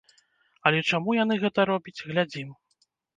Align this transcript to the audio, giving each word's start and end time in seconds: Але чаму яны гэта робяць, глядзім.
Але 0.69 0.79
чаму 0.91 1.15
яны 1.17 1.37
гэта 1.43 1.65
робяць, 1.71 2.03
глядзім. 2.13 2.49